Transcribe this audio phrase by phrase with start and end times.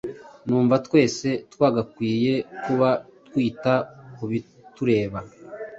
[0.47, 2.89] numva twese twagakwiye kuba
[3.25, 3.73] twita
[4.15, 5.19] ku bitureba